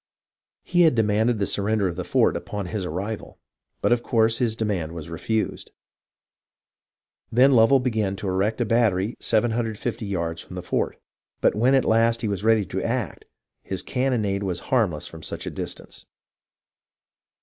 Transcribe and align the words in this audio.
He 0.63 0.81
had 0.81 0.95
demanded 0.95 1.37
the 1.37 1.45
sur 1.45 1.61
render 1.61 1.87
of 1.87 1.95
the 1.95 2.03
fort 2.03 2.35
upon 2.35 2.65
his 2.65 2.85
arrival, 2.85 3.37
but 3.81 3.91
of 3.91 4.01
course 4.01 4.39
his 4.39 4.55
demand 4.55 4.93
was 4.93 5.11
refused. 5.11 5.69
Then 7.31 7.51
Lovell 7.51 7.79
began 7.79 8.15
to 8.15 8.27
erect 8.27 8.59
a 8.61 8.65
battery 8.65 9.15
750 9.19 10.03
yards 10.07 10.41
from 10.41 10.55
the 10.55 10.63
fort, 10.63 10.99
but 11.39 11.53
when 11.53 11.75
at 11.75 11.85
last 11.85 12.21
he 12.23 12.27
was 12.27 12.43
ready 12.43 12.65
to 12.65 12.81
act 12.81 13.25
his 13.61 13.83
cannonade 13.83 14.41
was 14.41 14.59
harmless 14.73 15.05
from 15.05 15.21
such 15.21 15.45
a 15.45 15.51
distance. 15.51 16.07